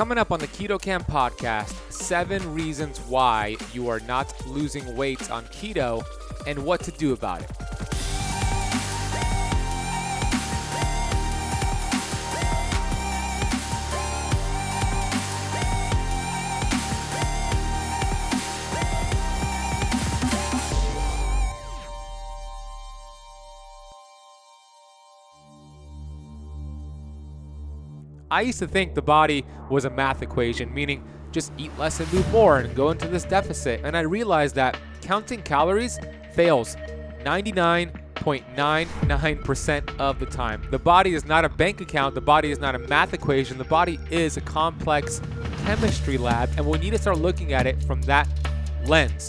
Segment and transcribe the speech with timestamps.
[0.00, 5.30] Coming up on the Keto Kamp podcast, seven reasons why you are not losing weight
[5.30, 6.02] on keto
[6.46, 7.69] and what to do about it.
[28.30, 31.02] I used to think the body was a math equation, meaning
[31.32, 33.80] just eat less and move more and go into this deficit.
[33.84, 35.98] And I realized that counting calories
[36.32, 36.76] fails
[37.24, 40.62] 99.99% of the time.
[40.70, 43.64] The body is not a bank account, the body is not a math equation, the
[43.64, 45.20] body is a complex
[45.64, 48.28] chemistry lab, and we need to start looking at it from that
[48.86, 49.28] lens.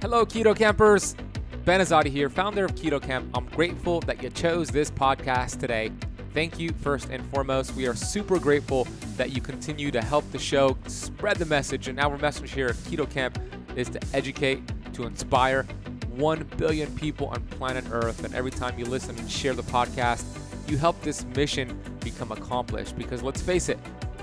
[0.00, 1.16] Hello, Keto Kampers.
[1.64, 3.28] Ben Azadi here, founder of Keto Kamp.
[3.36, 5.90] I'm grateful that you chose this podcast today.
[6.32, 7.74] Thank you, first and foremost.
[7.74, 11.88] We are super grateful that you continue to help the show spread the message.
[11.88, 13.40] And our message here at Keto Kamp
[13.74, 15.64] is to educate, to inspire
[16.10, 18.24] 1 billion people on planet Earth.
[18.24, 20.24] And every time you listen and share the podcast,
[20.68, 22.96] you help this mission become accomplished.
[22.96, 23.80] Because let's face it,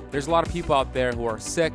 [0.10, 1.74] there's a lot of people out there who are sick,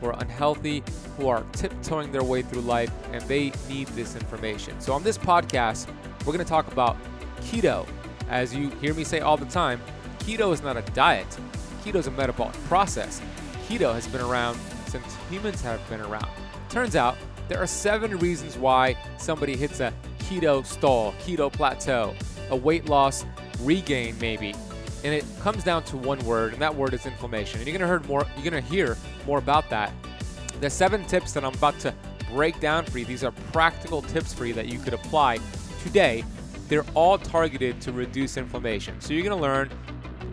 [0.00, 0.82] who are unhealthy,
[1.16, 4.80] who are tiptoeing their way through life, and they need this information.
[4.80, 5.88] So, on this podcast,
[6.20, 6.96] we're going to talk about
[7.42, 7.86] keto.
[8.28, 9.80] As you hear me say all the time,
[10.20, 11.26] keto is not a diet,
[11.84, 13.20] keto is a metabolic process.
[13.68, 16.28] Keto has been around since humans have been around.
[16.68, 17.16] Turns out
[17.48, 22.14] there are seven reasons why somebody hits a keto stall, keto plateau,
[22.50, 23.24] a weight loss
[23.62, 24.54] regain, maybe.
[25.02, 27.60] And it comes down to one word, and that word is inflammation.
[27.60, 28.26] And you're gonna hear more.
[28.36, 28.96] You're gonna hear
[29.26, 29.92] more about that.
[30.60, 31.94] The seven tips that I'm about to
[32.32, 33.04] break down for you.
[33.04, 35.38] These are practical tips for you that you could apply
[35.82, 36.24] today.
[36.68, 39.00] They're all targeted to reduce inflammation.
[39.00, 39.70] So you're gonna learn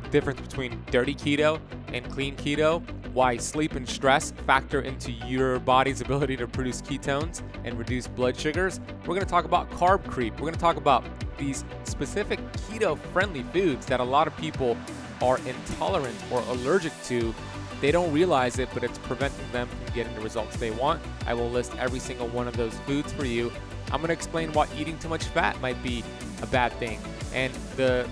[0.04, 1.60] the difference between dirty keto
[1.94, 2.84] and clean keto,
[3.18, 8.38] why sleep and stress factor into your body's ability to produce ketones and reduce blood
[8.38, 8.80] sugars.
[9.02, 10.36] We're going to talk about carb creep.
[10.36, 11.04] We're going to talk about
[11.36, 14.78] these specific keto friendly foods that a lot of people
[15.20, 17.34] are intolerant or allergic to.
[17.82, 21.02] They don't realize it, but it's preventing them from getting the results they want.
[21.26, 23.52] I will list every single one of those foods for you.
[23.92, 26.04] I'm going to explain why eating too much fat might be
[26.44, 27.00] a bad thing
[27.34, 28.08] and the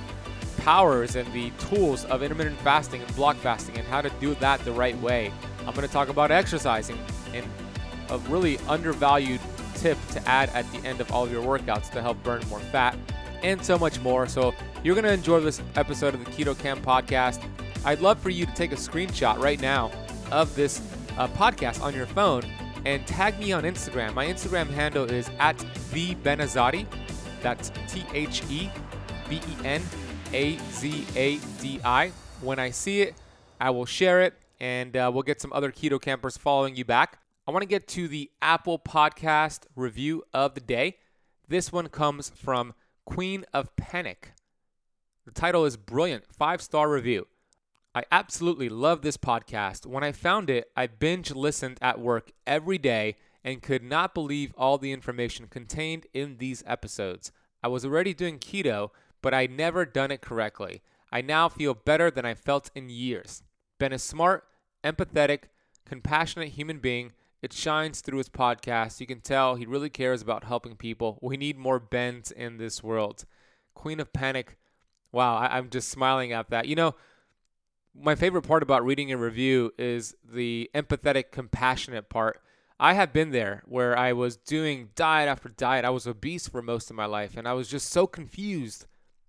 [0.65, 4.59] powers and the tools of intermittent fasting and block fasting and how to do that
[4.65, 5.31] the right way.
[5.59, 6.97] I'm going to talk about exercising
[7.35, 7.45] and
[8.09, 9.39] a really undervalued
[9.75, 12.59] tip to add at the end of all of your workouts to help burn more
[12.59, 12.97] fat
[13.43, 14.25] and so much more.
[14.25, 17.47] So, you're going to enjoy this episode of the Keto Kamp podcast.
[17.85, 19.91] I'd love for you to take a screenshot right now
[20.31, 20.81] of this
[21.19, 22.43] uh, podcast on your phone
[22.85, 24.15] and tag me on Instagram.
[24.15, 26.87] My Instagram handle is at the Benazadi.
[27.43, 28.71] That's T H E
[29.29, 29.83] B E N
[30.35, 32.11] A Z A D I.
[32.41, 33.15] When I see it,
[33.57, 37.19] I will share it and uh, we'll get some other keto campers following you back.
[37.47, 40.97] I want to get to the Apple Podcast review of the day.
[41.47, 42.73] This one comes from
[43.05, 44.33] Queen of Panic.
[45.23, 47.27] The title is brilliant, five star review.
[47.95, 49.85] I absolutely love this podcast.
[49.85, 54.53] When I found it, I binge listened at work every day and could not believe
[54.57, 57.31] all the information contained in these episodes.
[57.63, 58.89] I was already doing keto,
[59.25, 60.83] but I never done it correctly.
[61.11, 63.41] I now feel better than I felt in years.
[63.79, 64.43] Ben is smart,
[64.83, 65.45] empathetic,
[65.83, 67.11] compassionate human being.
[67.41, 68.99] It shines through his podcast.
[68.99, 71.17] You can tell he really cares about helping people.
[71.23, 73.25] We need more Bens in this world.
[73.73, 74.59] Queen of Panic.
[75.11, 76.67] Wow, I, am just smiling at that.
[76.67, 76.93] You know,
[77.99, 82.39] my favorite part about reading a review is the empathetic, compassionate part.
[82.79, 85.83] I have been there where I was doing diet after diet.
[85.83, 88.85] I was obese for most of my life, and I was just so confused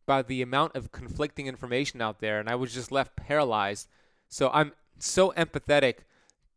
[0.07, 3.89] by the amount of conflicting information out there, and I was just left paralyzed.
[4.29, 5.99] So I'm so empathetic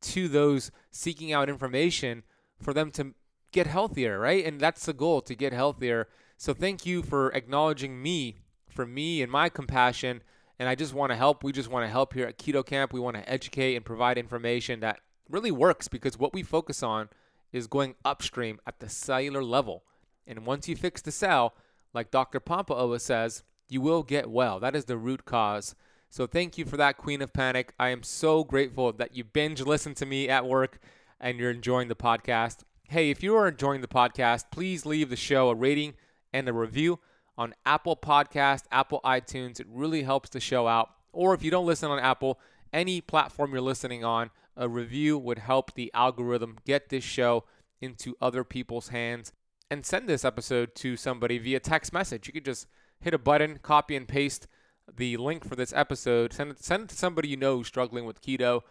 [0.01, 2.24] to those seeking out information
[2.62, 3.13] for them to
[3.51, 4.46] get healthier, right?
[4.46, 6.07] And that's the goal to get healthier.
[6.38, 8.38] So thank you for acknowledging me,
[8.69, 10.22] for me and my compassion
[10.60, 11.44] and I just want to help.
[11.44, 12.92] We just want to help here at Keto Kamp.
[12.92, 15.00] We want to educate and provide information that
[15.30, 17.07] really works because what we focus on
[17.54, 19.84] is going upstream at the cellular level.
[20.28, 21.56] And once you fix the cell,
[21.94, 22.40] like Dr.
[22.40, 24.60] Pompa always says, You will get well.
[24.60, 25.76] That is the root cause.
[26.10, 27.74] So thank you for that, Queen of Panic.
[27.80, 30.80] I am so grateful that you binge listen to me at work
[31.20, 32.64] and you're enjoying the podcast.
[32.88, 35.94] Hey, if you are enjoying the podcast, please leave the show a rating
[36.34, 37.00] and a review
[37.38, 39.60] on Apple Podcast, Apple iTunes.
[39.60, 40.90] It really helps the show out.
[41.14, 42.40] Or if you don't listen on Apple,
[42.74, 47.46] any platform you're listening on, a review would help the algorithm get this show
[47.82, 49.32] into other people's hands
[49.71, 52.27] and send this episode to somebody via text message.
[52.27, 52.68] You could just
[53.00, 54.48] hit a button, copy and paste
[54.95, 58.06] the link for this episode, send it, send it to somebody you know who's struggling
[58.06, 58.62] with keto.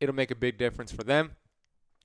[0.00, 1.32] It'll make a big difference for them.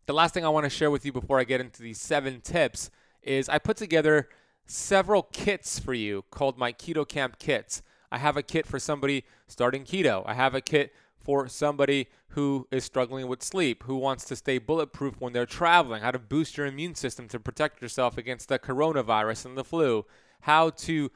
[0.05, 2.41] The last thing I want to share with you before I get into these seven
[2.41, 2.89] tips
[3.21, 4.27] is I put together
[4.65, 7.81] several kits for you called my Keto Kamp kits.
[8.11, 10.23] I have a kit for somebody starting keto.
[10.25, 10.93] I have a kit
[11.23, 16.01] for somebody who is struggling with sleep, who wants to stay bulletproof when they're traveling,
[16.01, 20.05] how to boost your immune system to protect yourself against the coronavirus and the flu,
[20.41, 21.09] how to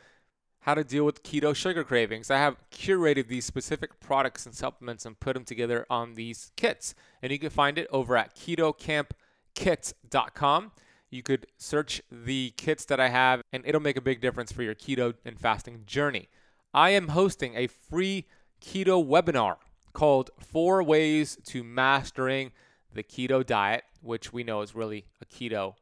[0.61, 2.29] how to deal with keto sugar cravings.
[2.29, 6.93] I have curated these specific products and supplements and put them together on these kits.
[7.21, 10.71] And you can find it over at ketokampkits.com.
[11.09, 14.61] You could search the kits that I have, and it'll make a big difference for
[14.61, 16.27] your keto and fasting journey.
[16.73, 18.25] I am hosting a free
[18.61, 19.57] keto webinar
[19.97, 22.51] called Four Ways to Mastering
[22.93, 25.73] the Keto Diet, which we know is really a keto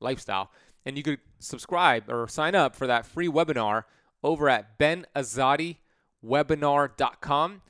[0.00, 0.50] lifestyle.
[0.86, 3.84] And you could subscribe or sign up for that free webinar
[4.24, 7.62] over at benazadiwebinar.com.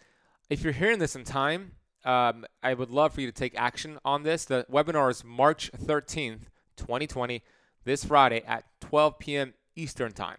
[0.49, 1.73] If you're hearing this in time,
[2.05, 4.44] um, I would love for you to take action on this.
[4.44, 6.43] The webinar is March 13th,
[6.76, 7.43] 2020,
[7.82, 9.55] this Friday at 12 p.m.
[9.75, 10.38] Eastern Time.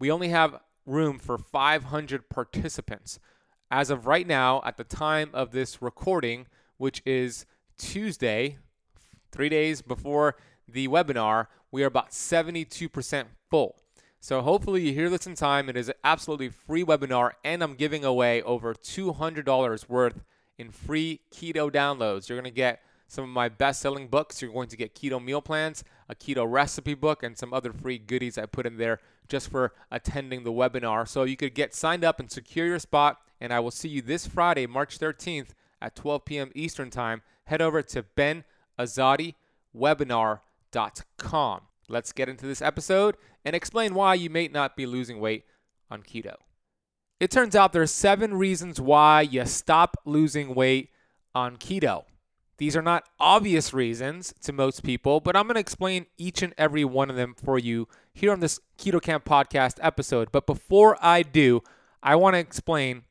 [0.00, 3.20] We only have room for 500 participants.
[3.72, 6.46] As of right now, at the time of this recording,
[6.76, 7.46] which is
[7.78, 8.58] Tuesday,
[9.30, 10.36] three days before
[10.68, 13.76] the webinar, we are about 72% full.
[14.20, 15.70] So hopefully you hear this in time.
[15.70, 20.22] It is an absolutely free webinar, and I'm giving away over $200 worth
[20.58, 22.28] in free keto downloads.
[22.28, 24.42] You're going to get some of my best-selling books.
[24.42, 27.96] You're going to get keto meal plans, a keto recipe book, and some other free
[27.96, 31.08] goodies I put in there just for attending the webinar.
[31.08, 33.16] So you could get signed up and secure your spot.
[33.42, 35.48] And I will see you this Friday, March 13th
[35.80, 36.52] at 12 p.m.
[36.54, 37.22] Eastern Time.
[37.46, 38.04] Head over to
[38.78, 41.60] benazadiwebinar.com.
[41.88, 45.42] Let's get into this episode and explain why you may not be losing weight
[45.90, 46.36] on keto.
[47.18, 50.90] It turns out there are seven reasons why you stop losing weight
[51.34, 52.04] on keto.
[52.58, 56.54] These are not obvious reasons to most people, but I'm going to explain each and
[56.56, 60.30] every one of them for you here on this Keto Kamp podcast episode.
[60.30, 61.64] But before I do,
[62.04, 63.02] I want to explain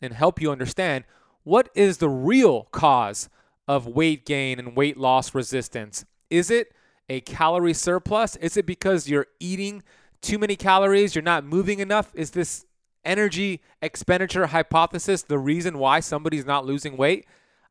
[0.00, 1.04] and help you understand
[1.42, 3.28] what is the real cause
[3.66, 6.04] of weight gain and weight loss resistance.
[6.28, 6.72] Is it
[7.08, 8.36] a calorie surplus?
[8.36, 9.82] Is it because you're eating
[10.20, 12.12] too many calories, you're not moving enough?
[12.14, 12.66] Is this
[13.04, 17.26] energy expenditure hypothesis the reason why somebody's not losing weight?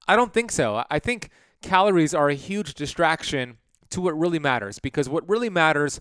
[0.08, 0.84] I don't think so.
[0.90, 1.30] I think
[1.62, 3.58] calories are a huge distraction
[3.92, 6.00] to what really matters because what really matters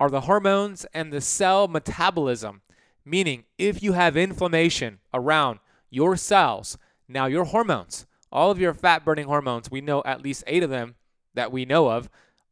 [0.00, 2.62] are the hormones and the cell metabolism.
[3.04, 5.58] Meaning, if you have inflammation around
[5.90, 6.78] your cells,
[7.08, 10.70] now your hormones, all of your fat burning hormones, we know at least eight of
[10.70, 10.96] them
[11.34, 12.08] that we know of,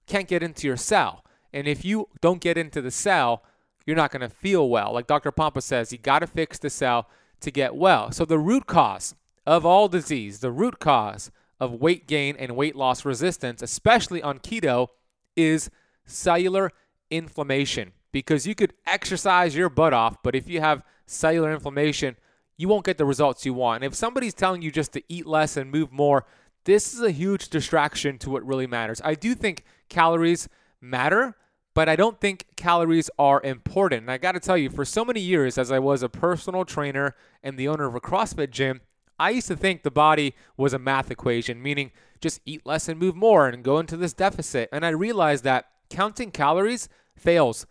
[0.06, 1.25] can't get into your cell.
[1.52, 3.43] And if you don't get into the cell,
[3.87, 4.93] you're not going to feel well.
[4.93, 5.32] Like Dr.
[5.32, 7.08] Pompa says, you got to fix the cell
[7.40, 8.12] to get well.
[8.12, 9.15] So the root cause
[9.46, 14.39] of all disease, the root cause of weight gain and weight loss resistance, especially on
[14.39, 14.89] keto,
[15.36, 15.70] is
[16.06, 16.70] cellular
[17.10, 17.93] inflammation.
[18.12, 22.17] Because you could exercise your butt off, but if you have cellular inflammation,
[22.56, 23.85] you won't get the results you want.
[23.85, 26.25] If somebody's telling you just to eat less and move more,
[26.65, 29.01] this is a huge distraction to what really matters.
[29.05, 30.49] I do think calories
[30.81, 31.37] matter,
[31.75, 34.03] but I don't think calories are important.
[34.03, 36.65] And I got to tell you, for so many years, as I was a personal
[36.65, 38.81] trainer and the owner of a CrossFit gym,
[39.19, 42.99] I used to think the body was a math equation, meaning just eat less and
[42.99, 44.69] move more and go into this deficit.
[44.73, 47.67] And I realized that counting calories fails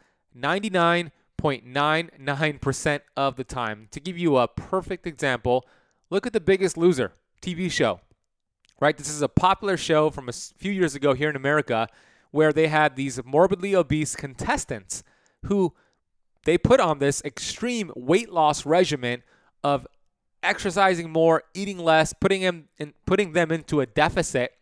[1.42, 3.88] 99.99% of the time.
[3.92, 5.66] To give you a perfect example,
[6.10, 8.00] look at The Biggest Loser TV show
[8.82, 8.98] right?
[8.98, 11.88] This is a popular show from a few years ago here in America
[12.32, 15.04] where they had these morbidly obese contestants
[15.46, 15.74] who
[16.44, 19.24] they put on this extreme weight loss regimen
[19.64, 19.88] of
[20.42, 24.54] exercising more, eating less, putting them in, putting them into a deficit.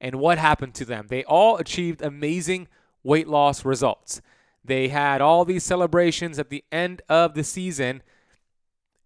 [0.00, 1.06] And what happened to them?
[1.08, 2.68] They all achieved amazing
[3.02, 4.22] weight loss results.
[4.66, 8.02] They had all these celebrations at the end of the season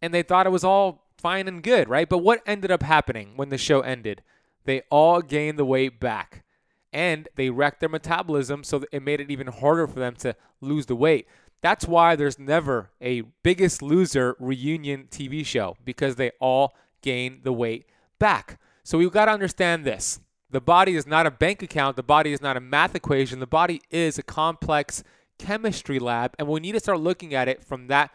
[0.02, 2.08] and they thought it was all fine and good, right?
[2.08, 4.22] But what ended up happening when the show ended?
[4.64, 6.44] they all gained the weight back
[6.92, 10.86] and they wrecked their metabolism so it made it even harder for them to lose
[10.86, 11.26] the weight.
[11.62, 17.52] That's why there's never a biggest loser reunion TV show because they all gain the
[17.52, 17.86] weight
[18.18, 18.58] back.
[18.82, 20.20] So we've got to understand this.
[20.50, 23.46] The body is not a bank account, the body is not a math equation, the
[23.46, 25.04] body is a complex
[25.40, 28.10] chemistry lab, and we need to start looking at it from that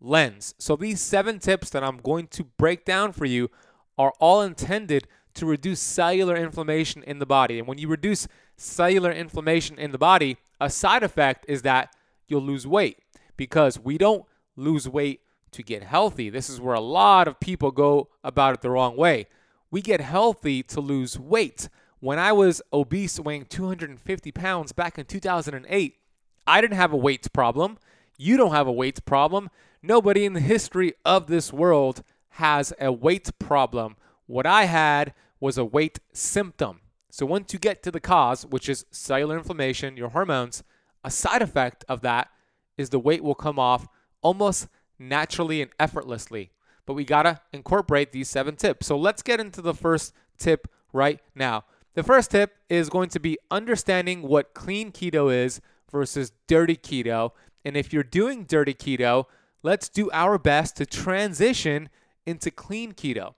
[0.00, 0.54] lens.
[0.58, 3.50] So these seven tips that I'm going to break down for you
[3.98, 7.58] are all intended to reduce cellular inflammation in the body.
[7.58, 11.94] And when you reduce cellular inflammation in the body, a side effect is that
[12.28, 12.98] you'll lose weight
[13.36, 14.24] because we don't
[14.56, 15.20] lose weight
[15.52, 16.30] to get healthy.
[16.30, 19.26] This is where a lot of people go about it the wrong way.
[19.70, 21.68] We get healthy to lose weight.
[22.00, 25.99] When I was obese, weighing 250 pounds back in 2008,
[26.46, 27.78] I didn't have a weight problem.
[28.16, 29.50] You don't have a weight problem.
[29.82, 32.02] Nobody in the history of this world
[32.34, 33.96] has a weight problem.
[34.26, 36.80] What I had was a weight symptom.
[37.10, 40.62] So once you get to the cause, which is cellular inflammation, your hormones,
[41.02, 42.28] a side effect of that
[42.76, 43.88] is the weight will come off
[44.22, 44.68] almost
[44.98, 46.50] naturally and effortlessly.
[46.86, 48.86] But we got to incorporate these seven tips.
[48.86, 51.64] So let's get into the first tip right now.
[51.94, 57.30] The first tip is going to be understanding what clean keto is versus dirty keto.
[57.64, 59.26] And if you're doing dirty keto,
[59.62, 61.88] let's do our best to transition
[62.26, 63.34] into clean keto.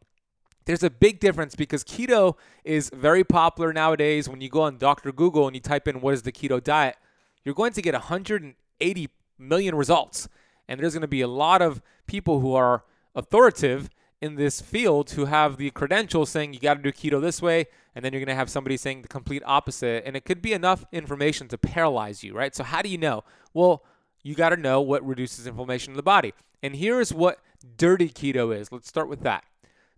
[0.65, 4.29] There's a big difference because keto is very popular nowadays.
[4.29, 5.11] When you go on Dr.
[5.11, 6.97] Google and you type in what is the keto diet,
[7.45, 10.29] you're going to get 180 million results.
[10.69, 13.91] And there's going to be a lot of people who are authoritative
[14.21, 17.67] in this field who have the credentials saying you got to do keto this way,
[17.95, 20.05] and then you're going to have somebody saying the complete opposite.
[20.07, 22.55] And it could be enough information to paralyze you, right?
[22.55, 23.25] So, how do you know?
[23.53, 23.85] Well,
[24.23, 26.33] you got to know what reduces inflammation in the body.
[26.63, 27.41] And here is what
[27.77, 28.71] dirty keto is.
[28.73, 29.45] Let's start with that.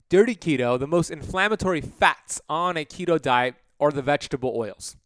[0.08, 4.96] Dirty keto, the most inflammatory fats on a keto diet are the vegetable oils.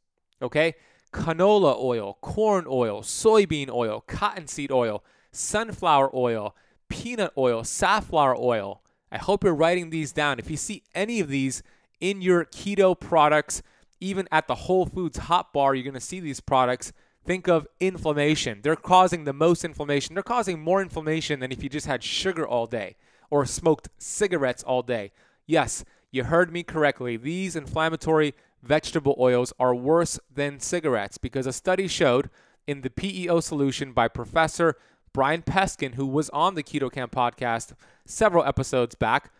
[0.40, 0.74] Okay?
[1.12, 5.02] Canola oil, corn oil, soybean oil, cottonseed oil,
[5.32, 6.54] sunflower oil,
[6.88, 8.82] peanut oil, safflower oil.
[9.10, 10.38] I hope you're writing these down.
[10.38, 11.62] If you see any of these
[12.00, 13.62] in your keto products,
[14.00, 16.92] even at the Whole Foods hot bar, you're going to see these products.
[17.24, 18.60] Think of inflammation.
[18.62, 20.14] They're causing the most inflammation.
[20.14, 22.96] They're causing more inflammation than if you just had sugar all day
[23.30, 25.12] or smoked cigarettes all day.
[25.46, 27.16] Yes, you heard me correctly.
[27.16, 32.30] These inflammatory vegetable oils are worse than cigarettes because a study showed
[32.66, 34.76] in the PEO solution by Professor
[35.12, 37.72] Brian Peskin, who was on the Keto Kamp podcast
[38.06, 39.30] several episodes back,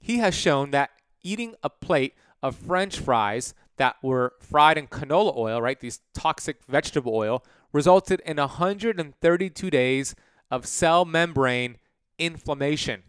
[0.00, 0.90] he has shown that
[1.22, 6.58] eating a plate of French fries that were fried in canola oil, right, these toxic
[6.68, 10.14] vegetable oil, resulted in 132 days
[10.50, 11.76] of cell membrane
[12.18, 13.02] inflammation.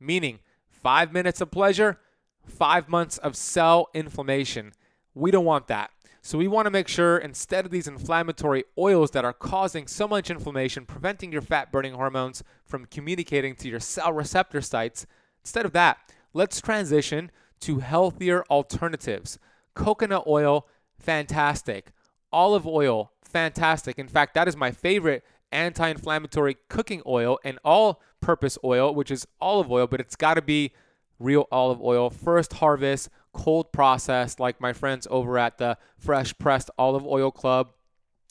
[0.00, 1.98] Meaning, five minutes of pleasure,
[2.46, 4.72] five months of cell inflammation.
[5.14, 5.90] We don't want that.
[6.22, 10.06] So we want to make sure instead of these inflammatory oils that are causing so
[10.06, 15.06] much inflammation, preventing your fat burning hormones from communicating to your cell receptor sites,
[15.42, 15.98] instead of that,
[16.38, 19.40] let's transition to healthier alternatives.
[19.74, 21.90] Coconut oil, fantastic.
[22.32, 23.98] Olive oil, fantastic.
[23.98, 29.10] In fact, that is my favorite anti inflammatory cooking oil and all purpose oil, which
[29.10, 30.72] is olive oil, but it's got to be
[31.18, 36.70] real olive oil, first harvest, cold processed, like my friends over at the Fresh Pressed
[36.78, 37.72] Olive Oil Club.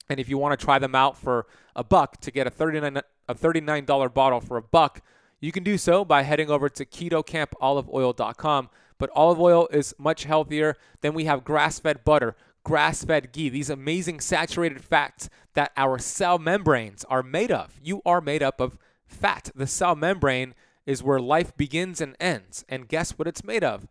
[0.09, 1.45] And if you want to try them out for
[1.75, 5.01] a buck to get a 39, a $39 bottle for a buck,
[5.39, 8.69] you can do so by heading over to ketokampoliveoil.com.
[8.97, 10.75] But olive oil is much healthier.
[11.01, 15.99] than we have grass fed butter, grass fed ghee, these amazing saturated fats that our
[15.99, 17.79] cell membranes are made of.
[17.81, 19.51] You are made up of fat.
[19.55, 22.65] The cell membrane is where life begins and ends.
[22.67, 23.87] And guess what it's made of?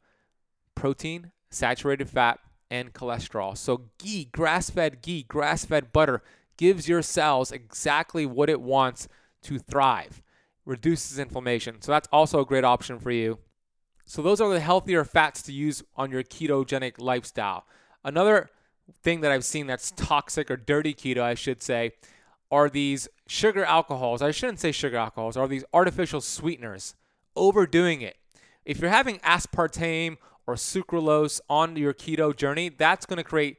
[0.75, 3.57] Protein, saturated fat, and cholesterol.
[3.57, 6.23] So, ghee, grass fed ghee, grass fed butter
[6.57, 9.09] gives your cells exactly what it wants
[9.43, 10.23] to thrive,
[10.66, 11.80] reduces inflammation.
[11.80, 13.38] So, that's also a great option for you.
[14.04, 17.64] So, those are the healthier fats to use on your ketogenic lifestyle.
[18.04, 18.50] Another
[19.02, 21.92] thing that I've seen that's toxic or dirty keto, I should say,
[22.50, 24.23] are these sugar alcohols.
[24.23, 26.94] I shouldn't say sugar alcohols, are these artificial sweeteners.
[27.35, 28.16] Overdoing it.
[28.64, 33.58] If you're having aspartame or sucralose on your keto journey, that's going to create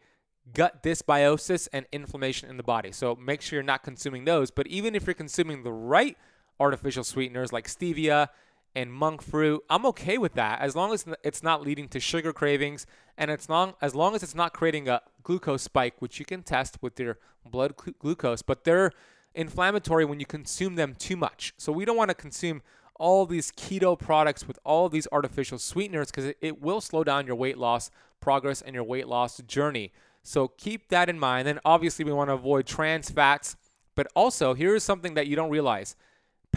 [0.53, 2.91] gut dysbiosis and inflammation in the body.
[2.91, 4.51] So make sure you're not consuming those.
[4.51, 6.17] But even if you're consuming the right
[6.59, 8.27] artificial sweeteners like stevia
[8.75, 12.33] and monk fruit, I'm okay with that as long as it's not leading to sugar
[12.33, 12.85] cravings
[13.17, 16.43] and it's long as long as it's not creating a glucose spike, which you can
[16.43, 17.17] test with your
[17.49, 18.41] blood glucose.
[18.41, 18.91] But they're
[19.33, 21.53] inflammatory when you consume them too much.
[21.57, 22.61] So we don't want to consume
[22.99, 27.27] all these keto products with all these artificial sweeteners because it, it will slow down
[27.27, 29.91] your weight loss progress and your weight loss journey.
[30.23, 31.47] So keep that in mind.
[31.47, 33.55] Then obviously we want to avoid trans fats,
[33.95, 35.95] But also, here is something that you don't realize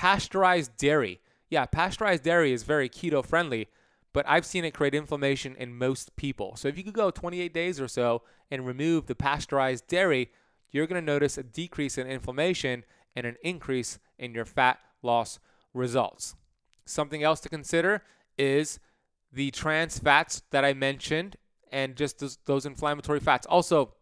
[0.01, 1.21] pasteurized dairy.
[1.51, 3.69] Yeah, pasteurized dairy is very keto friendly,
[4.15, 6.57] but I've seen it create inflammation in most people.
[6.57, 10.31] So if you could go 28 days or so and remove the pasteurized dairy,
[10.71, 15.39] you're going to notice a decrease in inflammation and an increase in your fat loss
[15.75, 16.35] results.
[16.87, 18.03] Something else to consider
[18.39, 18.81] is
[19.31, 21.37] the trans fats that I mentioned
[21.71, 23.47] and just those, those inflammatory fats.
[23.47, 23.93] Also,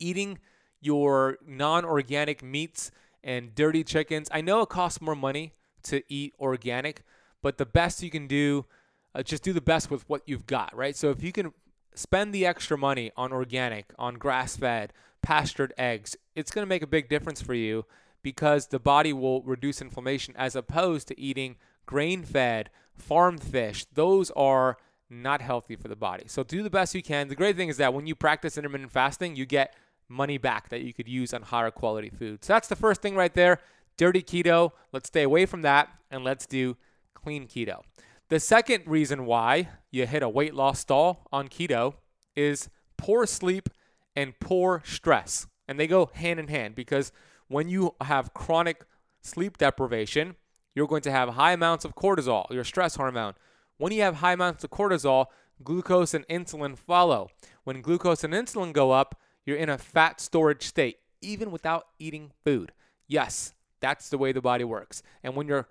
[0.00, 0.40] eating
[0.80, 2.90] your non organic meats
[3.24, 4.28] and dirty chickens.
[4.30, 7.02] I know it costs more money to eat organic,
[7.42, 8.66] but the best you can do,
[9.14, 10.96] uh, just do the best with what you've got, right?
[10.96, 11.52] So if you can
[11.94, 16.82] spend the extra money on organic, on grass fed, pastured eggs, it's going to make
[16.82, 17.84] a big difference for you
[18.22, 23.84] because the body will reduce inflammation as opposed to eating grain fed, farm fish.
[23.92, 24.78] Those are
[25.10, 26.24] not healthy for the body.
[26.26, 27.28] So do the best you can.
[27.28, 29.74] The great thing is that when you practice intermittent fasting, you get
[30.12, 32.44] money back that you could use on higher quality food.
[32.44, 33.58] So that's the first thing right there.
[33.96, 34.72] Dirty keto.
[34.92, 36.76] Let's stay away from that and let's do
[37.14, 37.82] clean keto.
[38.28, 41.94] The second reason why you hit a weight loss stall on keto
[42.34, 43.68] is poor sleep
[44.16, 45.46] and poor stress.
[45.68, 47.12] And they go hand in hand because
[47.48, 48.84] when you have chronic
[49.20, 50.36] sleep deprivation,
[50.74, 53.34] you're going to have high amounts of cortisol, your stress hormone.
[53.76, 55.26] When you have high amounts of cortisol,
[55.62, 57.28] glucose and insulin follow.
[57.64, 62.32] When glucose and insulin go up, you're in a fat storage state, even without eating
[62.44, 62.72] food.
[63.06, 65.02] Yes, that's the way the body works.
[65.22, 65.68] And when you're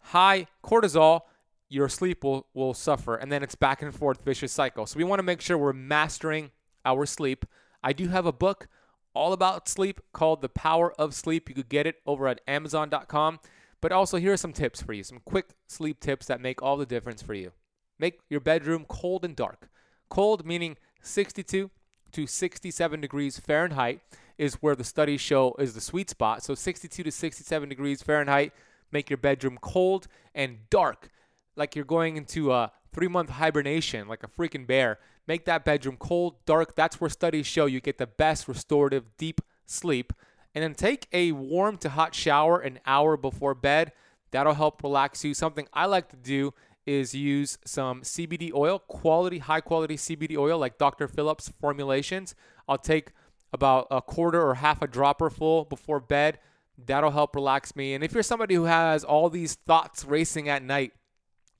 [0.00, 1.22] high cortisol,
[1.68, 3.14] your sleep will, will suffer.
[3.14, 4.86] And then it's back and forth vicious cycle.
[4.86, 6.50] So we want to make sure we're mastering
[6.84, 7.46] our sleep.
[7.82, 8.68] I do have a book
[9.14, 11.48] all about sleep called The Power of Sleep.
[11.48, 13.40] You could get it over at Amazon.com.
[13.80, 16.76] But also, here are some tips for you some quick sleep tips that make all
[16.76, 17.52] the difference for you.
[17.98, 19.68] Make your bedroom cold and dark.
[20.08, 21.70] Cold meaning 62
[22.12, 24.00] to 67 degrees Fahrenheit
[24.38, 26.42] is where the studies show is the sweet spot.
[26.42, 28.52] So 62 to 67 degrees Fahrenheit
[28.90, 31.08] make your bedroom cold and dark,
[31.56, 34.98] like you're going into a three month hibernation, like a freaking bear.
[35.26, 36.74] Make that bedroom cold, dark.
[36.74, 40.12] That's where studies show you get the best restorative deep sleep.
[40.54, 43.92] And then take a warm to hot shower an hour before bed.
[44.32, 45.32] That'll help relax you.
[45.32, 46.52] Something I like to do
[46.86, 51.08] is use some CBD oil, quality, high quality CBD oil like Dr.
[51.08, 52.34] Phillips formulations.
[52.68, 53.12] I'll take
[53.52, 56.38] about a quarter or half a dropper full before bed.
[56.78, 57.94] That'll help relax me.
[57.94, 60.92] And if you're somebody who has all these thoughts racing at night,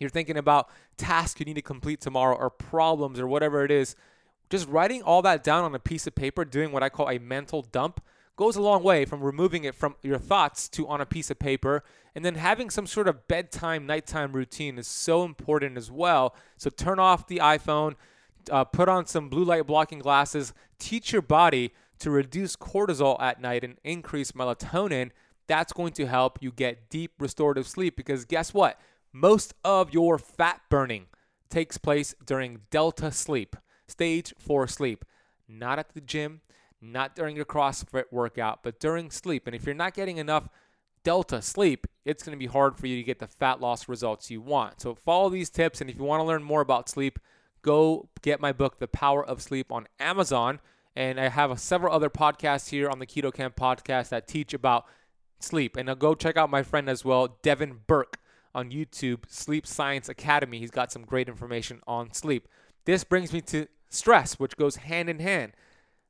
[0.01, 3.95] you're thinking about tasks you need to complete tomorrow or problems or whatever it is,
[4.51, 7.19] just writing all that down on a piece of paper, doing what I call a
[7.19, 8.03] mental dump,
[8.37, 11.39] goes a long way from removing it from your thoughts to on a piece of
[11.39, 11.85] paper.
[12.15, 16.35] And then having some sort of bedtime, nighttime routine is so important as well.
[16.59, 17.95] So turn off the iPhone,
[18.51, 23.41] uh, put on some blue light blocking glasses, teach your body to reduce cortisol at
[23.41, 25.11] night and increase melatonin.
[25.47, 28.79] That's going to help you get deep restorative sleep because guess what?
[29.13, 31.07] Most of your fat burning
[31.49, 35.05] takes place during delta sleep, stage four sleep,
[35.49, 36.41] not at the gym,
[36.81, 39.47] not during your CrossFit workout, but during sleep.
[39.47, 40.49] And if you're not getting enough
[41.05, 44.31] delta sleep, it's going to be hard for you to get the fat loss results
[44.31, 44.81] you want.
[44.81, 45.81] So follow these tips.
[45.81, 47.19] And if you want to learn more about sleep,
[47.63, 50.61] go get my book, The Power of Sleep, on Amazon.
[50.95, 54.85] And I have several other podcasts here on the Keto Kamp podcast that teach about
[55.41, 55.77] sleep.
[55.77, 58.19] And I'll go check out my friend as well, Devin Burke,
[58.55, 60.59] on YouTube, Sleep Science Academy.
[60.59, 62.49] He's got some great information on sleep.
[62.85, 65.53] This brings me to stress, which goes hand in hand.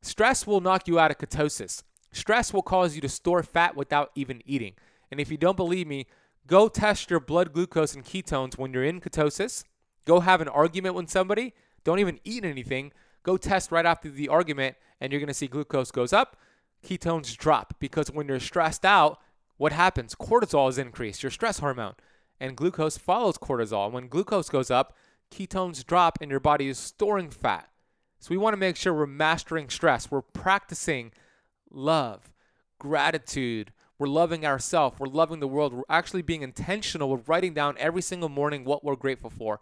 [0.01, 1.83] Stress will knock you out of ketosis.
[2.13, 4.75] Stress will cause you to store fat without even eating.
[5.11, 6.07] And if you don't believe me,
[6.47, 9.65] go test your blood glucose and ketones when you're in ketosis.
[10.05, 11.55] Go have an argument with somebody.
[11.85, 12.93] Don't even eat anything.
[13.23, 16.37] Go test right after the argument, and you're going to see glucose goes up,
[16.85, 17.75] ketones drop.
[17.79, 19.21] Because when you're stressed out,
[19.57, 20.15] what happens?
[20.15, 21.95] Cortisol is increased, your stress hormone,
[22.41, 23.93] and glucose follows cortisol.
[23.93, 24.97] When glucose goes up,
[25.31, 27.69] ketones drop, and your body is storing fat.
[28.19, 30.11] So we want to make sure we're mastering stress.
[30.11, 31.13] We're practicing
[31.73, 32.33] love,
[32.79, 33.73] gratitude.
[33.99, 34.99] We're loving ourselves.
[34.99, 35.73] We're loving the world.
[35.73, 37.09] We're actually being intentional.
[37.09, 39.61] We're writing down every single morning what we're grateful for,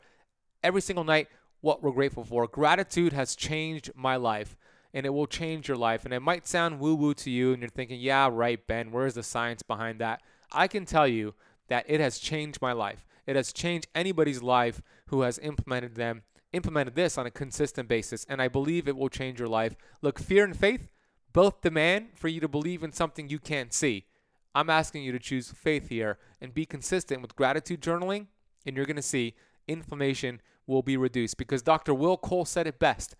[0.63, 1.29] every single night
[1.61, 2.47] what we're grateful for.
[2.47, 4.57] Gratitude has changed my life
[4.95, 6.05] and it will change your life.
[6.05, 9.15] And it might sound woo woo to you and you're thinking, yeah, right, Ben, where's
[9.15, 10.23] the science behind that?
[10.53, 11.35] I can tell you
[11.69, 13.07] that it has changed my life.
[13.27, 18.27] It has changed anybody's life who has implemented them implemented this on a consistent basis,
[18.29, 19.77] and I believe it will change your life.
[20.03, 20.89] Look, fear and faith
[21.33, 24.07] both demand for you to believe in something you can't see.
[24.55, 28.27] I'm asking you to choose faith here and be consistent with gratitude journaling,
[28.67, 29.35] and you're going to see
[29.69, 31.95] inflammation will be reduced because Dr.
[31.95, 33.15] Will Cole said it best.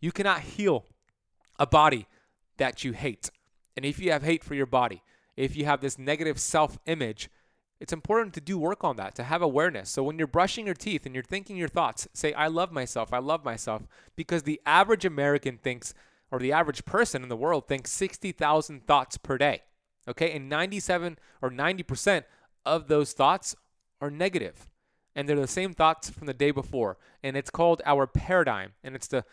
[0.00, 0.86] You cannot heal
[1.58, 2.06] a body
[2.56, 3.30] that you hate.
[3.76, 5.02] And if you have hate for your body,
[5.36, 7.30] if you have this negative self image,
[7.80, 9.90] it's important to do work on that, to have awareness.
[9.90, 13.12] So when you're brushing your teeth and you're thinking your thoughts, say, I love myself,
[13.12, 13.82] I love myself,
[14.14, 15.94] because the average American thinks,
[16.32, 19.62] or the average person in the world thinks 60,000 thoughts per day.
[20.08, 20.32] Okay.
[20.32, 22.24] And 97 or 90%
[22.66, 23.54] of those thoughts
[24.00, 24.68] are negative.
[25.14, 26.96] And they're the same thoughts from the day before.
[27.22, 28.72] And it's called our paradigm.
[28.82, 29.24] And it's the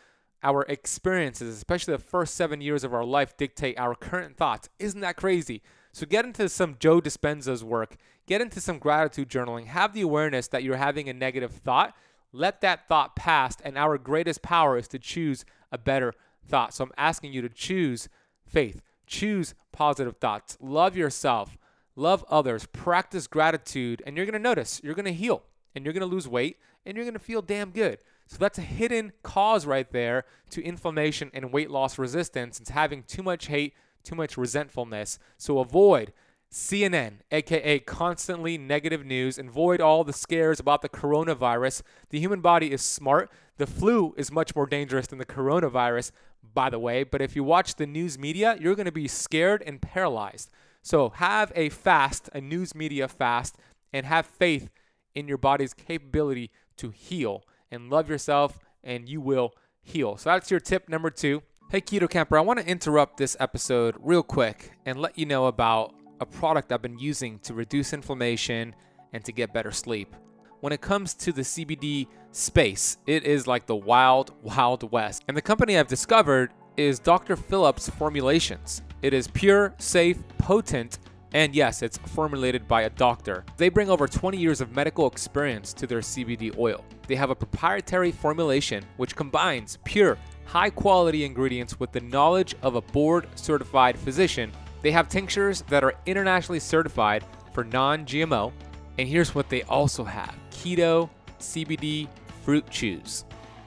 [0.41, 4.69] our experiences especially the first 7 years of our life dictate our current thoughts.
[4.79, 5.61] Isn't that crazy?
[5.91, 7.97] So get into some Joe Dispenza's work.
[8.27, 9.65] Get into some gratitude journaling.
[9.65, 11.95] Have the awareness that you're having a negative thought.
[12.31, 13.57] Let that thought pass.
[13.63, 16.13] And our greatest power is to choose a better
[16.49, 18.09] thought so i'm asking you to choose
[18.45, 21.57] faith choose positive thoughts love yourself
[21.95, 25.43] love others practice gratitude and you're going to notice you're going to heal
[25.75, 27.99] and you're going to lose weight and you're going to feel damn good.
[28.27, 32.59] So that's a hidden cause right there to inflammation and weight loss resistance.
[32.59, 35.19] It's having too much hate, too much resentfulness.
[35.37, 36.13] So avoid
[36.51, 41.81] CNN, aka constantly negative news, and avoid all the scares about the coronavirus.
[42.09, 43.31] The human body is smart.
[43.57, 46.11] The flu is much more dangerous than the coronavirus,
[46.43, 47.03] by the way.
[47.03, 50.49] But if you watch the news media, you're going to be scared and paralyzed.
[50.81, 53.57] So have a fast, a news media fast,
[53.93, 54.69] and have faith
[55.15, 60.17] in your body's capability to heal and love yourself, and you will heal.
[60.17, 61.43] So that's your tip number two.
[61.69, 65.45] Hey, Keto Kamper, I want to interrupt this episode real quick and let you know
[65.45, 68.75] about a product I've been using to reduce inflammation
[69.13, 70.15] and to get better sleep.
[70.61, 75.23] When it comes to the CBD space, it is like the wild, wild west.
[75.29, 77.37] And the company I've discovered is Dr.
[77.37, 78.81] Phillips Formulations.
[79.01, 80.99] It is pure, safe, potent,
[81.33, 83.45] and yes, it's formulated by a doctor.
[83.55, 86.83] They bring over 20 years of medical experience to their CBD oil.
[87.07, 92.75] They have a proprietary formulation which combines pure, high quality ingredients with the knowledge of
[92.75, 94.51] a board certified physician.
[94.81, 98.51] They have tinctures that are internationally certified for non GMO.
[98.99, 101.09] And here's what they also have keto
[101.39, 102.09] CBD
[102.43, 103.23] fruit chews.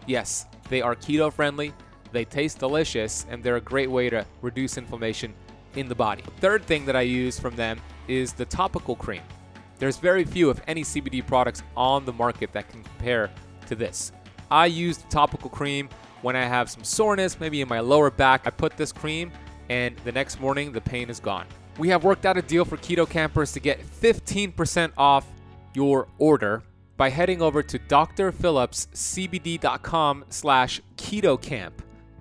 [0.06, 1.72] Yes, they are keto friendly,
[2.12, 5.32] they taste delicious, and they're a great way to reduce inflammation
[5.74, 6.22] in the body.
[6.40, 9.22] Third thing that I use from them is the topical cream.
[9.78, 13.30] There's very few, if any, CBD products on the market that can compare
[13.68, 14.12] to this.
[14.50, 15.88] I use the topical cream
[16.20, 18.42] when I have some soreness, maybe in my lower back.
[18.44, 19.32] I put this cream,
[19.70, 21.46] and the next morning, the pain is gone.
[21.78, 25.26] We have worked out a deal for keto campers to get 15% off
[25.74, 26.62] your order
[26.96, 31.72] by heading over to drphillipscbd.com slash ketokamp.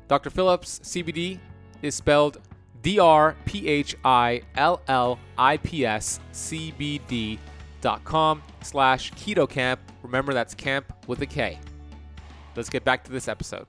[0.07, 0.29] Dr.
[0.29, 1.39] Phillips CBD
[1.81, 2.39] is spelled
[2.81, 7.39] D R P H I L L I P S C B D
[7.79, 9.79] dot com slash keto camp.
[10.03, 11.59] Remember, that's camp with a K.
[12.55, 13.67] Let's get back to this episode.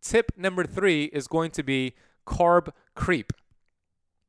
[0.00, 1.94] Tip number three is going to be
[2.26, 3.32] carb creep.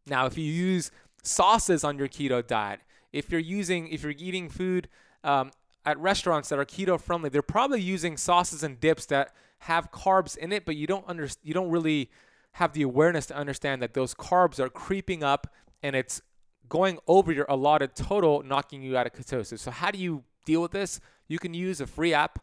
[0.08, 0.92] Now, if you use
[1.24, 4.88] sauces on your keto diet, if you're using, if you're eating food
[5.24, 5.52] um,
[5.86, 10.38] at restaurants that are keto friendly, they're probably using sauces and dips that have carbs
[10.38, 12.12] in it, but you don't under, you don't really
[12.54, 15.48] have the awareness to understand that those carbs are creeping up
[15.82, 16.22] and it's
[16.70, 19.60] going over your allotted total, knocking you out of ketosis.
[19.60, 21.00] So, how do you deal with this?
[21.28, 22.40] You can use a free app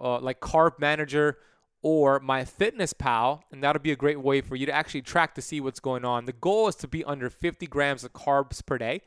[0.00, 1.38] uh, like Carb Manager
[1.82, 5.34] or my fitness pal and that'll be a great way for you to actually track
[5.34, 6.26] to see what's going on.
[6.26, 9.02] The goal is to be under 50 grams of carbs per day.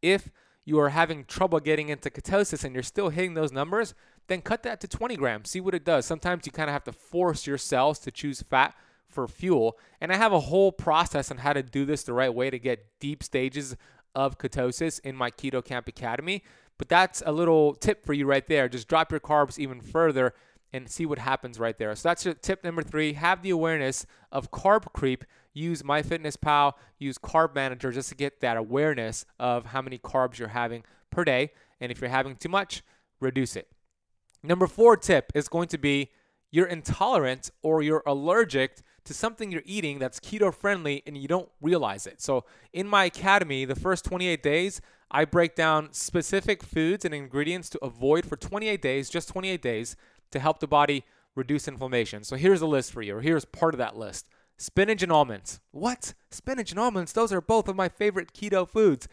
[0.00, 0.30] If
[0.64, 3.94] you are having trouble getting into ketosis and you're still hitting those numbers,
[4.28, 5.50] then cut that to 20 grams.
[5.50, 6.06] See what it does.
[6.06, 8.74] Sometimes you kind of have to force your cells to choose fat
[9.08, 9.78] for fuel.
[10.00, 12.58] And I have a whole process on how to do this the right way to
[12.58, 13.76] get deep stages
[14.14, 16.42] of ketosis in my Keto Kamp Academy.
[16.78, 18.68] But that's a little tip for you right there.
[18.68, 20.34] Just drop your carbs even further
[20.74, 21.94] and see what happens right there.
[21.94, 23.12] So that's your tip number three.
[23.12, 25.24] Have the awareness of carb creep.
[25.52, 30.48] Use MyFitnessPal, use Carb Manager just to get that awareness of how many carbs you're
[30.48, 31.52] having per day.
[31.80, 32.82] And if you're having too much,
[33.20, 33.68] reduce it.
[34.42, 36.10] Number four tip is going to be
[36.50, 41.48] you're intolerant or you're allergic to something you're eating that's keto friendly and you don't
[41.60, 42.20] realize it.
[42.20, 47.68] So, in my academy, the first 28 days, I break down specific foods and ingredients
[47.70, 49.94] to avoid for 28 days, just 28 days,
[50.34, 52.22] to help the body reduce inflammation.
[52.22, 55.60] So, here's a list for you, or here's part of that list spinach and almonds.
[55.70, 56.14] What?
[56.30, 57.12] Spinach and almonds?
[57.12, 59.08] Those are both of my favorite keto foods.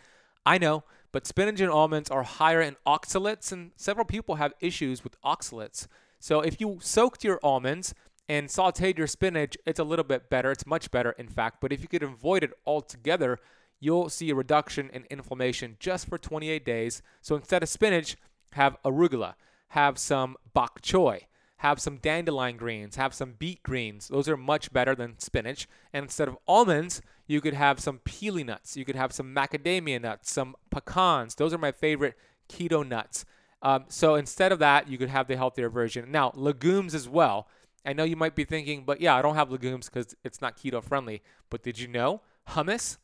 [0.46, 5.04] I know, but spinach and almonds are higher in oxalates, and several people have issues
[5.04, 5.88] with oxalates.
[6.20, 7.94] So, if you soaked your almonds,
[8.30, 10.52] and sauteed your spinach, it's a little bit better.
[10.52, 11.60] It's much better, in fact.
[11.60, 13.40] But if you could avoid it altogether,
[13.82, 17.02] you'll see a reduction in inflammation just for 28 days.
[17.22, 18.16] So instead of spinach,
[18.54, 19.34] have arugula,
[19.72, 21.22] have some bok choy,
[21.58, 24.10] have some dandelion greens, have some beet greens.
[24.10, 25.68] Those are much better than spinach.
[25.94, 28.76] And instead of almonds, you could have some pili nuts.
[28.76, 31.36] You could have some macadamia nuts, some pecans.
[31.36, 32.16] Those are my favorite
[32.50, 33.24] keto nuts.
[33.62, 36.12] Um, so instead of that, you could have the healthier version.
[36.12, 37.48] Now, legumes as well.
[37.86, 40.58] I know you might be thinking, but yeah, I don't have legumes because it's not
[40.58, 41.22] keto friendly.
[41.50, 42.98] But did you know hummus?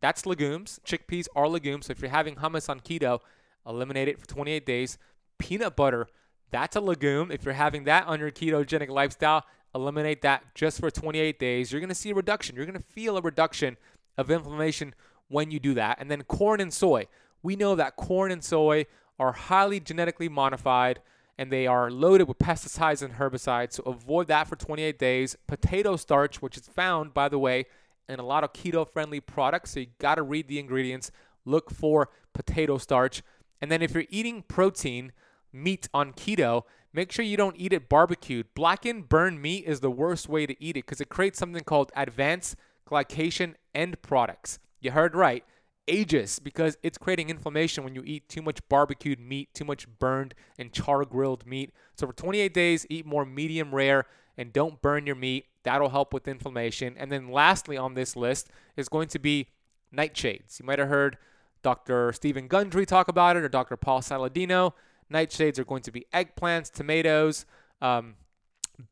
[0.00, 0.80] That's legumes.
[0.86, 1.86] Chickpeas are legumes.
[1.86, 3.20] So if you're having hummus on keto,
[3.66, 4.98] eliminate it for 28 days.
[5.42, 6.06] Peanut butter,
[6.52, 7.32] that's a legume.
[7.32, 11.72] If you're having that on your ketogenic lifestyle, eliminate that just for 28 days.
[11.72, 12.54] You're going to see a reduction.
[12.54, 13.76] You're going to feel a reduction
[14.16, 14.94] of inflammation
[15.26, 15.98] when you do that.
[15.98, 17.08] And then corn and soy.
[17.42, 18.86] We know that corn and soy
[19.18, 21.00] are highly genetically modified
[21.36, 23.72] and they are loaded with pesticides and herbicides.
[23.72, 25.36] So avoid that for 28 days.
[25.48, 27.66] Potato starch, which is found, by the way,
[28.08, 29.72] in a lot of keto friendly products.
[29.72, 31.10] So you got to read the ingredients,
[31.44, 33.24] look for potato starch.
[33.60, 35.12] And then if you're eating protein,
[35.52, 36.62] meat on keto,
[36.92, 38.54] make sure you don't eat it barbecued.
[38.54, 41.92] Blackened, burned meat is the worst way to eat it because it creates something called
[41.96, 42.56] advanced
[42.88, 44.58] glycation end products.
[44.80, 45.44] You heard right
[45.88, 50.34] ages because it's creating inflammation when you eat too much barbecued meat, too much burned
[50.58, 51.72] and char grilled meat.
[51.96, 55.46] So for 28 days, eat more medium rare and don't burn your meat.
[55.64, 56.94] That'll help with inflammation.
[56.96, 59.48] And then lastly on this list is going to be
[59.94, 60.60] nightshades.
[60.60, 61.18] You might have heard
[61.62, 62.12] Dr.
[62.12, 63.76] Steven Gundry talk about it or Dr.
[63.76, 64.72] Paul Saladino.
[65.12, 67.44] Nightshades are going to be eggplants, tomatoes,
[67.80, 68.14] um,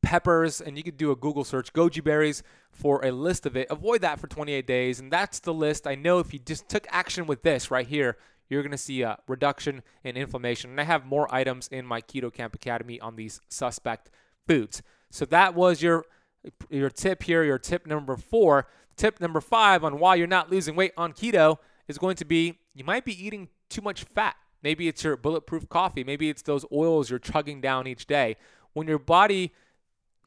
[0.03, 3.67] peppers, and you could do a Google search, goji berries, for a list of it.
[3.71, 5.87] Avoid that for 28 days, and that's the list.
[5.87, 8.17] I know if you just took action with this right here,
[8.49, 10.71] you're going to see a reduction in inflammation.
[10.71, 14.11] And I have more items in my Keto Kamp Academy on these suspect
[14.47, 14.83] foods.
[15.11, 16.05] So that was your
[16.69, 18.67] your tip here, your tip number four.
[18.97, 22.59] Tip number five on why you're not losing weight on keto is going to be
[22.75, 24.37] you might be eating too much fat.
[24.63, 26.05] Maybe it's your bulletproof coffee.
[26.05, 28.37] Maybe it's those oils you're chugging down each day.
[28.73, 29.53] When your body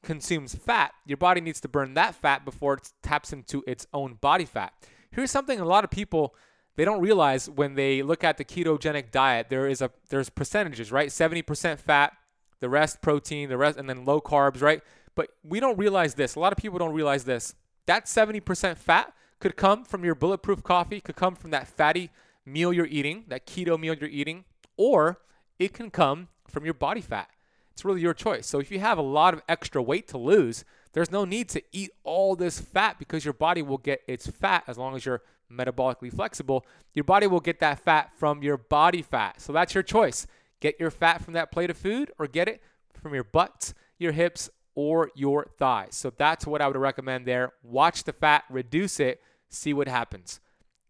[0.01, 4.15] consumes fat, your body needs to burn that fat before it taps into its own
[4.15, 4.73] body fat.
[5.11, 6.35] Here's something a lot of people
[6.75, 9.47] they don't realize when they look at the ketogenic diet.
[9.49, 11.09] There is a there's percentages, right?
[11.09, 12.13] 70% fat,
[12.59, 14.81] the rest protein, the rest and then low carbs, right?
[15.15, 16.35] But we don't realize this.
[16.35, 17.53] A lot of people don't realize this.
[17.85, 22.09] That 70% fat could come from your bulletproof coffee, could come from that fatty
[22.45, 24.45] meal you're eating, that keto meal you're eating,
[24.77, 25.19] or
[25.60, 27.29] it can come from your body fat.
[27.71, 28.45] It's really your choice.
[28.45, 31.63] So if you have a lot of extra weight to lose, there's no need to
[31.71, 35.23] eat all this fat because your body will get its fat as long as you're
[35.51, 36.65] metabolically flexible.
[36.93, 39.41] Your body will get that fat from your body fat.
[39.41, 40.27] So that's your choice.
[40.60, 42.62] Get your fat from that plate of food or get it
[42.93, 45.95] from your butt, your hips, or your thighs.
[45.95, 47.53] So that's what I would recommend there.
[47.63, 50.39] Watch the fat, reduce it, see what happens.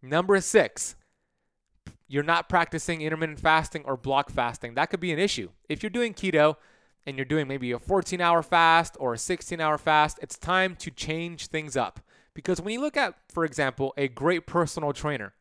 [0.02, 0.96] Number six,
[2.08, 4.76] you're not practicing intermittent fasting or block fasting.
[4.76, 5.50] That could be an issue.
[5.70, 6.58] If you're doing keto,
[7.06, 10.76] and you're doing maybe a 14 hour fast or a 16 hour fast, it's time
[10.78, 12.00] to change things up.
[12.34, 15.34] Because when you look at, for example, a great personal trainer,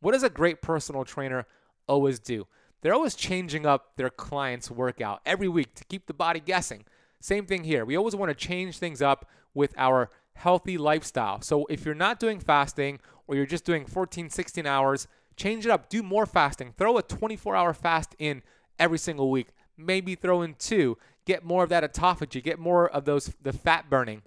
[0.00, 1.46] what does a great personal trainer
[1.86, 2.46] always do?
[2.80, 6.84] They're always changing up their client's workout every week to keep the body guessing.
[7.20, 7.84] Same thing here.
[7.84, 11.42] We always want to change things up with our healthy lifestyle.
[11.42, 15.06] So if you're not doing fasting or you're just doing 14, 16 hours,
[15.40, 15.88] change it up.
[15.88, 16.74] Do more fasting.
[16.76, 18.42] Throw a 24 hour fast in
[18.78, 19.48] every single week.
[19.76, 20.98] Maybe throw in two
[21.30, 24.22] get more of that autophagy, get more of those the fat burning.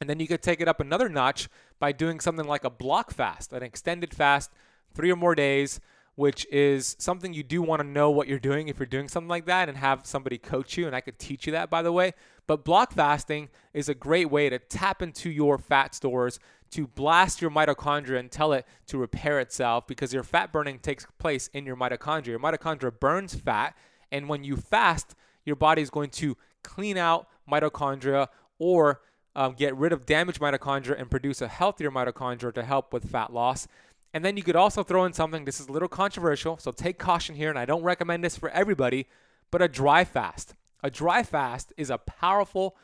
[0.00, 3.12] And then you could take it up another notch by doing something like a block
[3.12, 4.50] fast, an extended fast,
[4.94, 5.80] three or more days,
[6.14, 9.28] which is something you do want to know what you're doing if you're doing something
[9.28, 10.86] like that and have somebody coach you.
[10.86, 12.14] And I could teach you that, by the way.
[12.46, 17.42] But block fasting is a great way to tap into your fat stores, to blast
[17.42, 21.66] your mitochondria and tell it to repair itself because your fat burning takes place in
[21.66, 22.26] your mitochondria.
[22.26, 23.76] Your mitochondria burns fat.
[24.12, 28.28] And when you fast, your body is going to clean out mitochondria
[28.58, 29.00] or
[29.34, 33.32] um, get rid of damaged mitochondria and produce a healthier mitochondria to help with fat
[33.32, 33.66] loss.
[34.12, 36.98] And then you could also throw in something, this is a little controversial, so take
[36.98, 39.06] caution here, and I don't recommend this for everybody,
[39.52, 40.54] but a dry fast.
[40.82, 42.76] A dry fast is a powerful,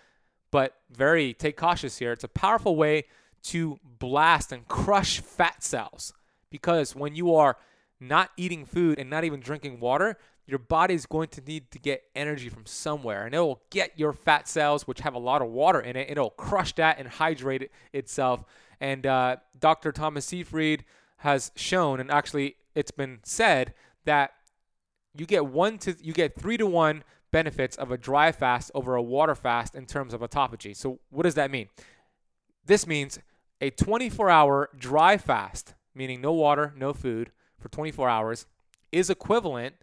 [0.52, 3.06] but very, take cautious here, it's a powerful way
[3.44, 6.12] to blast and crush fat cells.
[6.50, 7.56] Because when you are
[8.00, 11.78] not eating food and not even drinking water, your body is going to need to
[11.78, 15.42] get energy from somewhere and it will get your fat cells which have a lot
[15.42, 18.44] of water in it it'll crush that and hydrate it itself.
[18.80, 20.84] And uh, dr thomas seyfried
[21.18, 24.34] has shown and actually it's been said that
[25.16, 28.94] you get one to you get three to one benefits of a dry fast over
[28.94, 30.74] a water fast in terms of autophagy.
[30.74, 31.68] So what does that mean
[32.66, 33.18] this means
[33.60, 38.46] a 24 hour dry fast meaning no water no food for 24 hours
[38.92, 39.74] is equivalent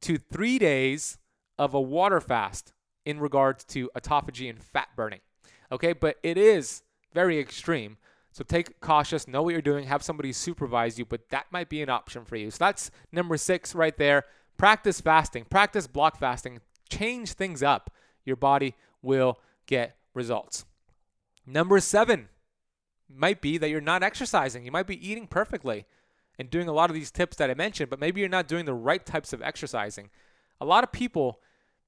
[0.00, 1.18] to three days
[1.58, 2.72] of a water fast
[3.04, 5.20] in regards to autophagy and fat burning.
[5.72, 7.96] Okay, but it is very extreme.
[8.32, 11.82] So take cautious, know what you're doing, have somebody supervise you, but that might be
[11.82, 12.50] an option for you.
[12.50, 14.24] So that's number six right there.
[14.56, 17.90] Practice fasting, practice block fasting, change things up.
[18.24, 20.64] Your body will get results.
[21.46, 22.28] Number seven
[23.08, 24.64] might be that you're not exercising.
[24.64, 25.84] You might be eating perfectly
[26.38, 28.64] and doing a lot of these tips that I mentioned, but maybe you're not doing
[28.64, 30.10] the right types of exercising.
[30.60, 31.40] A lot of people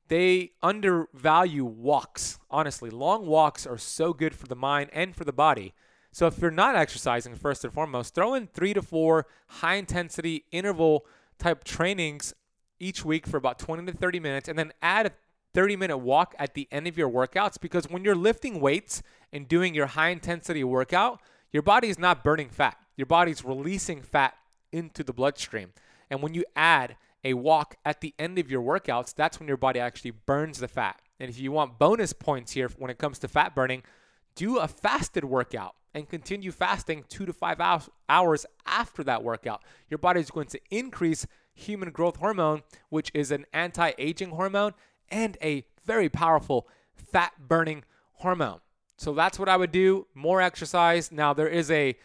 [0.09, 2.39] they undervalue walks.
[2.51, 5.75] Honestly, long walks are so good for the mind and for the body.
[6.13, 10.45] So if you're not exercising first and foremost, throw in 3 to 4 high intensity
[10.51, 11.05] interval
[11.39, 12.35] type trainings
[12.79, 15.13] each week for about 20 to 30 minutes and then add a
[15.57, 19.49] 30 minute walk at the end of your workouts because when you're lifting weights and
[19.49, 21.19] doing your high intensity workout,
[21.51, 22.77] your body is not burning fat.
[22.95, 24.35] Your body's releasing fat
[24.71, 25.73] into the bloodstream.
[26.11, 29.57] And when you add a walk at the end of your workouts, that's when your
[29.57, 31.01] body actually burns the fat.
[31.19, 33.83] And if you want bonus points here when it comes to fat burning,
[34.35, 37.63] do a fasted workout and continue fasting two to five
[38.11, 39.63] hours after that workout.
[39.89, 44.75] Your body is going to increase human growth hormone, which is an anti aging hormone
[45.11, 48.61] and a very powerful fat burning hormone.
[48.97, 50.07] So that's what I would do.
[50.15, 51.13] More exercise.
[51.13, 51.97] Now, there is a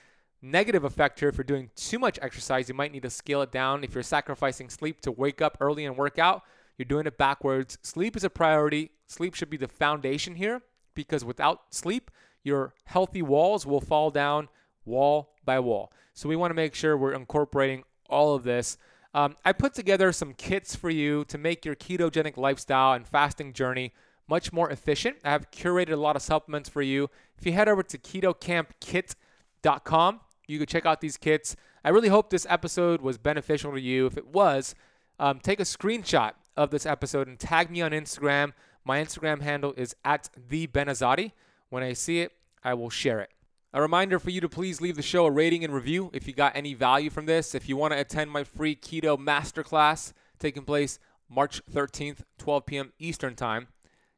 [0.42, 2.68] negative effect here if you're doing too much exercise.
[2.68, 3.84] You might need to scale it down.
[3.84, 6.44] If you're sacrificing sleep to wake up early and work out,
[6.78, 7.78] you're doing it backwards.
[7.84, 8.92] Sleep is a priority.
[9.08, 10.62] Sleep should be the foundation here
[10.94, 12.12] because without sleep,
[12.44, 14.50] your healthy walls will fall down
[14.84, 15.92] wall by wall.
[16.14, 18.78] So we want to make sure we're incorporating all of this.
[19.14, 23.54] Um, I put together some kits for you to make your ketogenic lifestyle and fasting
[23.54, 23.94] journey
[24.28, 25.18] much more efficient.
[25.26, 27.10] I have curated a lot of supplements for you.
[27.38, 31.58] If you head over to ketokampkit.com, you can check out these kits.
[31.84, 34.06] I really hope this episode was beneficial to you.
[34.06, 34.76] If it was,
[35.20, 38.54] um, take a screenshot of this episode and tag me on Instagram.
[38.86, 41.34] My Instagram handle is at the Ben Azadi.
[41.70, 42.32] When I see it,
[42.64, 43.32] I will share it.
[43.74, 46.34] A reminder for you to please leave the show a rating and review if you
[46.34, 47.56] got any value from this.
[47.56, 52.92] If you want to attend my free keto masterclass taking place March 13th, 12 p.m.
[53.00, 53.70] Eastern Time,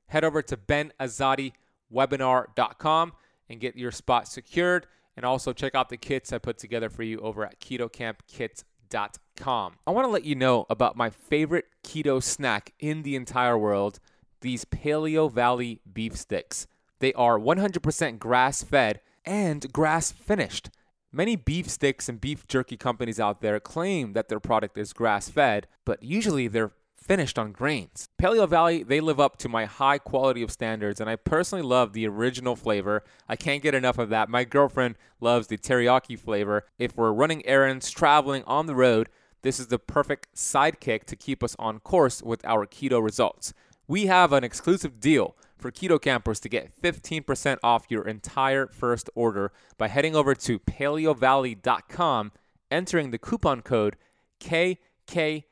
[0.08, 3.14] head over to benazadiwebinar.com
[3.48, 4.88] and get your spot secured.
[5.16, 9.74] And also check out the kits I put together for you over at ketokampkits.com.
[9.86, 14.00] I want to let you know about my favorite keto snack in the entire world
[14.42, 16.66] these Paleo Valley beef sticks.
[16.98, 20.70] They are 100% grass fed and grass finished.
[21.12, 25.30] Many beef sticks and beef jerky companies out there claim that their product is grass
[25.30, 28.08] fed, but usually they're finished on grains.
[28.20, 31.94] Paleo Valley, they live up to my high quality of standards, and I personally love
[31.94, 33.04] the original flavor.
[33.28, 34.30] I can't get enough of that.
[34.30, 36.66] My girlfriend loves the teriyaki flavor.
[36.80, 39.10] If we're running errands, traveling on the road,
[39.44, 43.54] this is the perfect sidekick to keep us on course with our keto results.
[43.88, 49.10] We have an exclusive deal for Keto Kampers to get 15% off your entire first
[49.16, 52.34] order by heading over to paleovalley.com,
[52.70, 53.96] entering the coupon code
[54.42, 55.46] KKA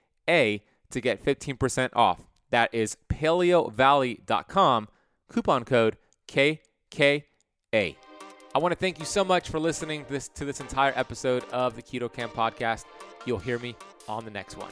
[0.89, 2.27] to get 15% off.
[2.49, 4.89] That is paleovalley.com,
[5.29, 5.97] coupon code
[6.27, 7.23] KKA.
[7.73, 11.77] I want to thank you so much for listening this, to this entire episode of
[11.77, 12.83] the Keto Kamp podcast.
[13.25, 13.77] You'll hear me
[14.09, 14.71] on the next one.